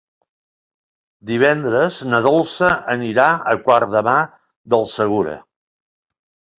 Divendres 1.31 1.99
na 2.15 2.23
Dolça 2.29 2.71
anirà 2.97 3.29
a 3.37 3.57
Guardamar 3.71 4.19
del 4.77 4.93
Segura. 4.99 5.41